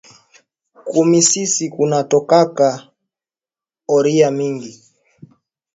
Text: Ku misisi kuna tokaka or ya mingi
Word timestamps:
Ku 0.87 0.99
misisi 1.09 1.65
kuna 1.75 1.99
tokaka 2.11 2.69
or 3.95 4.05
ya 4.19 4.29
mingi 4.37 4.73